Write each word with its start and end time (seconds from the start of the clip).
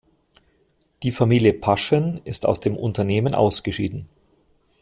Die 1.03 1.11
Familie 1.11 1.53
Paschen 1.53 2.21
ist 2.25 2.47
aus 2.47 2.59
dem 2.59 2.75
Unternehmen 2.75 3.35
ausgeschieden. 3.35 4.09